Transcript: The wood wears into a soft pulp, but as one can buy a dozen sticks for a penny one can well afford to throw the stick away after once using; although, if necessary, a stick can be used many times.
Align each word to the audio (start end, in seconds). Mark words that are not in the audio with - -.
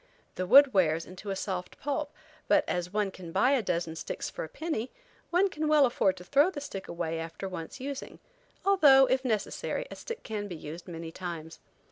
The 0.33 0.47
wood 0.47 0.73
wears 0.73 1.05
into 1.05 1.29
a 1.29 1.35
soft 1.35 1.79
pulp, 1.79 2.11
but 2.47 2.67
as 2.67 2.91
one 2.91 3.11
can 3.11 3.31
buy 3.31 3.51
a 3.51 3.61
dozen 3.61 3.95
sticks 3.95 4.31
for 4.31 4.43
a 4.43 4.49
penny 4.49 4.89
one 5.29 5.47
can 5.47 5.67
well 5.67 5.85
afford 5.85 6.17
to 6.17 6.23
throw 6.23 6.49
the 6.49 6.59
stick 6.59 6.87
away 6.87 7.19
after 7.19 7.47
once 7.47 7.79
using; 7.79 8.17
although, 8.65 9.05
if 9.05 9.23
necessary, 9.23 9.85
a 9.91 9.95
stick 9.95 10.23
can 10.23 10.47
be 10.47 10.55
used 10.55 10.87
many 10.87 11.11
times. 11.11 11.59